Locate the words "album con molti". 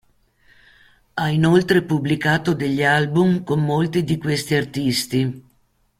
2.83-4.03